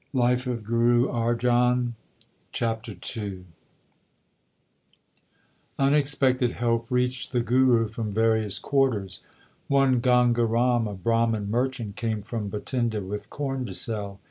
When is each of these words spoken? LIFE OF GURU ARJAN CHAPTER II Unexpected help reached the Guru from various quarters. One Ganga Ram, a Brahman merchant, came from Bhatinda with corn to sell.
LIFE 0.13 0.47
OF 0.47 0.63
GURU 0.63 1.07
ARJAN 1.09 1.93
CHAPTER 2.51 2.95
II 3.15 3.45
Unexpected 5.77 6.53
help 6.53 6.89
reached 6.89 7.31
the 7.31 7.39
Guru 7.41 7.87
from 7.87 8.11
various 8.11 8.57
quarters. 8.57 9.21
One 9.67 9.99
Ganga 9.99 10.45
Ram, 10.45 10.87
a 10.87 10.95
Brahman 10.95 11.51
merchant, 11.51 11.97
came 11.97 12.23
from 12.23 12.49
Bhatinda 12.49 12.99
with 13.01 13.29
corn 13.29 13.63
to 13.67 13.75
sell. 13.75 14.19